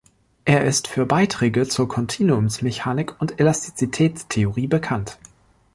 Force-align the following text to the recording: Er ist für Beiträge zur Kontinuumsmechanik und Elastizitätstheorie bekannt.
Er 0.45 0.65
ist 0.65 0.87
für 0.87 1.05
Beiträge 1.05 1.67
zur 1.67 1.87
Kontinuumsmechanik 1.87 3.21
und 3.21 3.39
Elastizitätstheorie 3.39 4.65
bekannt. 4.65 5.19